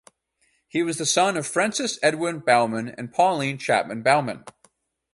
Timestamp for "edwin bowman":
2.01-2.89